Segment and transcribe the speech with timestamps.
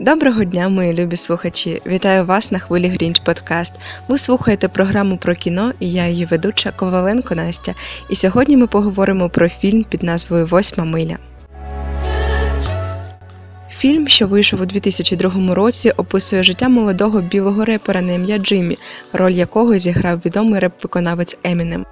[0.00, 1.82] Доброго дня, мої любі слухачі!
[1.86, 3.72] Вітаю вас на хвилі Грінч Подкаст.
[4.08, 7.74] Ви слухаєте програму про кіно і я її ведуча Коваленко Настя.
[8.10, 11.18] І сьогодні ми поговоримо про фільм під назвою Восьма миля.
[13.70, 18.78] Фільм, що вийшов у 2002 році, описує життя молодого білого репера на ім'я Джиммі,
[19.12, 21.86] роль якого зіграв відомий реп-виконавець Емінем.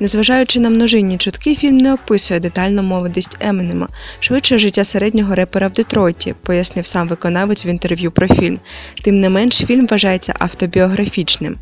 [0.00, 3.88] Незважаючи на множинні чутки, фільм не описує детально молодість Еменема,
[4.20, 8.58] швидше життя середнього репера в Детройті, пояснив сам виконавець в інтерв'ю про фільм.
[9.04, 11.58] Тим не менш, фільм вважається автобіографічним.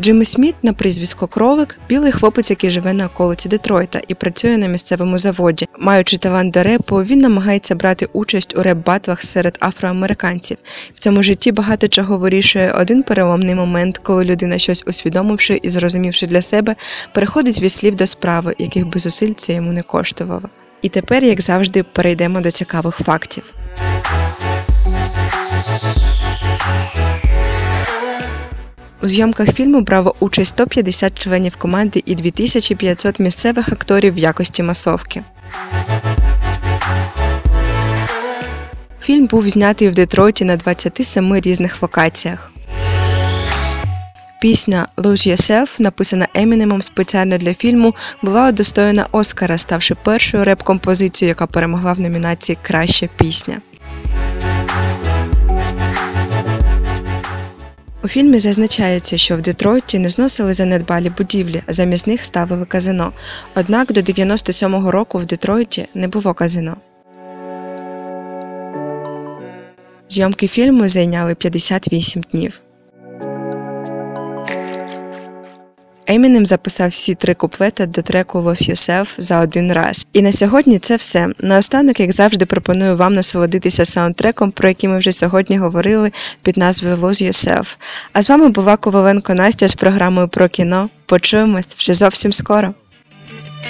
[0.00, 4.66] Джиммі Сміт на прізвисько Кролик білий хлопець, який живе на околиці Детройта і працює на
[4.66, 5.66] місцевому заводі.
[5.78, 10.56] Маючи талант до репу, він намагається брати участь у реп-батлах серед афроамериканців.
[10.94, 16.26] В цьому житті багато чого вирішує один переломний момент, коли людина, щось усвідомивши і зрозумівши
[16.26, 16.76] для себе,
[17.14, 20.48] переходить від слів до справи, яких би зусиль це йому не коштувало.
[20.82, 23.54] І тепер, як завжди, перейдемо до цікавих фактів.
[29.06, 35.22] У зйомках фільму брало участь 150 членів команди і 2500 місцевих акторів в якості масовки.
[39.02, 42.52] Фільм був знятий в Детройті на 27 різних локаціях.
[44.40, 51.46] Пісня Lose Yourself, написана Емінемом спеціально для фільму, була удостоєна Оскара, ставши першою реп-композицією, яка
[51.46, 53.56] перемогла в номінації Краща пісня.
[58.06, 63.12] У фільмі зазначається, що в Детройті не зносили занедбалі будівлі, а замість них ставили казино.
[63.54, 66.76] Однак до 97-го року в Детройті не було казино.
[70.08, 72.60] Зйомки фільму зайняли 58 днів.
[76.06, 80.06] Емінем записав всі три куплети до треку «Lose Yourself» за один раз.
[80.12, 81.28] І на сьогодні це все.
[81.38, 86.12] Наостанок, як завжди, пропоную вам насолодитися саундтреком, про який ми вже сьогодні говорили
[86.42, 87.76] під назвою «Lose Yourself».
[88.12, 90.90] А з вами була Коваленко Настя з програмою про кіно.
[91.06, 92.74] Почуємось вже зовсім скоро.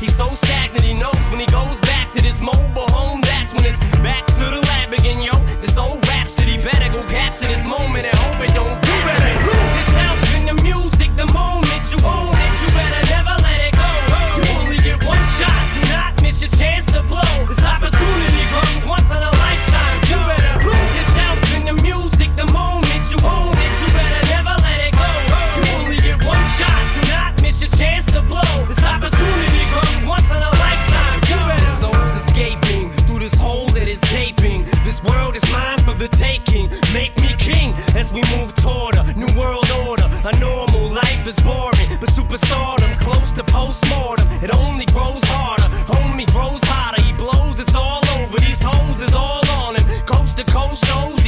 [0.00, 0.84] he's so stagnant.
[0.84, 3.20] He knows when he goes back to this mobile home.
[3.20, 5.32] That's when it's back to the lab again, yo.
[5.60, 8.87] This old rhapsody better go capture this moment and hope it don't.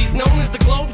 [0.01, 0.91] He's known as the globe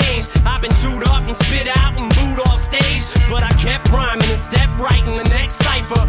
[0.00, 0.32] changed.
[0.44, 3.04] I've been chewed up and spit out and booed off stage.
[3.28, 6.02] But I kept rhyming and stepped right in the next cipher.